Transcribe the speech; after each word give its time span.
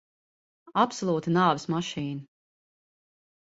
Absolūta 0.83 1.33
nāves 1.35 1.67
mašīna. 1.75 2.25